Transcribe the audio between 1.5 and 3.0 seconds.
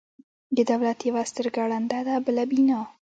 ړنده ده، بله بینا.